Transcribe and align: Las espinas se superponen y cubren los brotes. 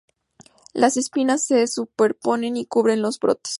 Las 0.73 0.97
espinas 0.97 1.45
se 1.45 1.67
superponen 1.67 2.57
y 2.57 2.65
cubren 2.65 3.03
los 3.03 3.19
brotes. 3.19 3.49